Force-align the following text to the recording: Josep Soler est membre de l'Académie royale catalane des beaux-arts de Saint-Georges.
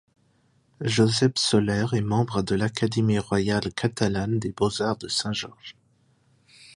Josep 0.81 1.37
Soler 1.37 1.85
est 1.93 2.01
membre 2.01 2.41
de 2.41 2.55
l'Académie 2.55 3.19
royale 3.19 3.71
catalane 3.71 4.39
des 4.39 4.51
beaux-arts 4.51 4.97
de 4.97 5.07
Saint-Georges. 5.07 5.75